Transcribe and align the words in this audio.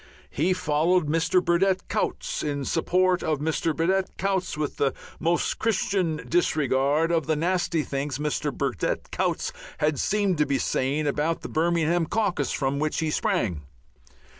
He 0.31 0.51
followed 0.53 1.07
Mr. 1.07 1.45
Burdett 1.45 1.87
Coutts, 1.87 2.41
in 2.41 2.65
support 2.65 3.21
of 3.21 3.37
Mr. 3.37 3.75
Burdett 3.75 4.09
Coutts, 4.17 4.57
with 4.57 4.77
the 4.77 4.95
most 5.19 5.59
Christian 5.59 6.25
disregard 6.27 7.11
of 7.11 7.27
the 7.27 7.35
nasty 7.35 7.83
things 7.83 8.17
Mr. 8.17 8.51
Burdett 8.51 9.11
Coutts 9.11 9.53
had 9.77 9.99
seemed 9.99 10.39
to 10.39 10.47
be 10.47 10.57
saying 10.57 11.05
about 11.05 11.41
the 11.43 11.49
Birmingham 11.49 12.07
caucus 12.07 12.51
from 12.51 12.79
which 12.79 12.99
he 12.99 13.11
sprang. 13.11 13.61